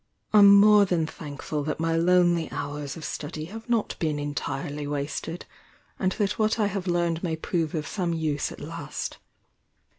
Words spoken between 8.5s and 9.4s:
at last.